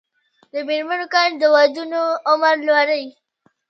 د 0.51 0.53
میرمنو 0.67 1.05
کار 1.13 1.29
د 1.41 1.43
ودونو 1.55 2.01
عمر 2.29 2.55
لوړوي. 2.67 3.07